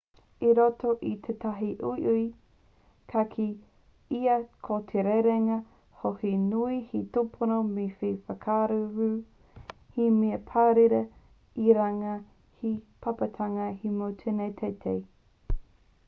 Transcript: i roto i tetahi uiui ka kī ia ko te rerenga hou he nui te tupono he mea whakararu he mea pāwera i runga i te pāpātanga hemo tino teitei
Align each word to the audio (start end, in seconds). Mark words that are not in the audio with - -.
i 0.45 0.53
roto 0.57 0.91
i 1.07 1.09
tetahi 1.25 1.67
uiui 1.89 2.21
ka 3.11 3.21
kī 3.33 3.45
ia 4.19 4.37
ko 4.67 4.77
te 4.93 5.03
rerenga 5.09 5.57
hou 5.99 6.15
he 6.23 6.31
nui 6.47 6.79
te 6.95 7.01
tupono 7.19 7.59
he 7.75 7.87
mea 8.07 8.15
whakararu 8.31 9.11
he 9.99 10.09
mea 10.17 10.41
pāwera 10.51 11.03
i 11.67 11.77
runga 11.81 12.17
i 12.17 12.25
te 12.65 12.75
pāpātanga 13.07 13.69
hemo 13.85 14.09
tino 14.25 14.49
teitei 14.63 14.99